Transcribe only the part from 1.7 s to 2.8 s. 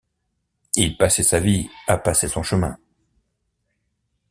à passer son chemin.